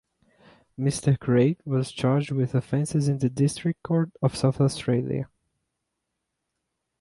[0.79, 5.29] Mr Craig was charged with offences in the District Court of South Australia.